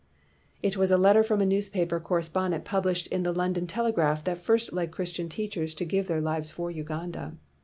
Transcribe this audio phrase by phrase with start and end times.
[0.63, 4.23] It was a letter from a newspaper corre spondent published in the London Tele graph
[4.23, 7.37] that first led Christian teachers to give their lives for Uganda.